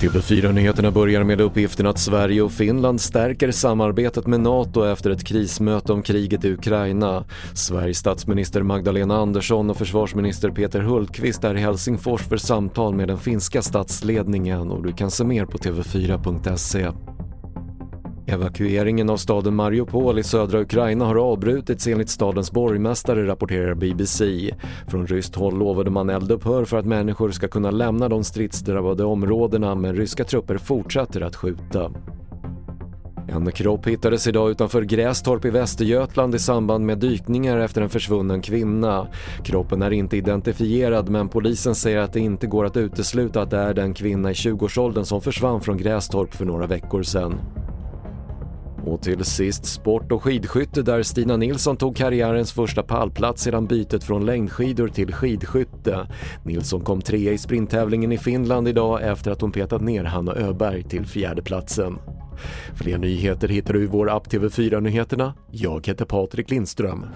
[0.00, 5.92] TV4-nyheterna börjar med uppgiften att Sverige och Finland stärker samarbetet med NATO efter ett krismöte
[5.92, 7.24] om kriget i Ukraina.
[7.54, 13.18] Sveriges statsminister Magdalena Andersson och försvarsminister Peter Hultqvist är i Helsingfors för samtal med den
[13.18, 16.92] finska statsledningen och du kan se mer på tv4.se.
[18.30, 24.50] Evakueringen av staden Mariupol i södra Ukraina har avbrutits enligt stadens borgmästare, rapporterar BBC.
[24.88, 29.74] Från ryskt håll lovade man eldupphör för att människor ska kunna lämna de stridsdrabbade områdena
[29.74, 31.92] men ryska trupper fortsätter att skjuta.
[33.28, 38.42] En kropp hittades idag utanför Grästorp i Västergötland i samband med dykningar efter en försvunnen
[38.42, 39.06] kvinna.
[39.44, 43.58] Kroppen är inte identifierad men polisen säger att det inte går att utesluta att det
[43.58, 47.40] är den kvinna i 20-årsåldern som försvann från Grästorp för några veckor sedan.
[48.88, 54.04] Och till sist sport och skidskytte där Stina Nilsson tog karriärens första pallplats sedan bytet
[54.04, 56.08] från längdskidor till skidskytte.
[56.42, 60.82] Nilsson kom trea i sprinttävlingen i Finland idag efter att hon petat ner Hanna Öberg
[60.82, 61.98] till fjärdeplatsen.
[62.74, 65.34] Fler nyheter hittar du i vår app TV4 Nyheterna.
[65.50, 67.06] Jag heter Patrik Lindström.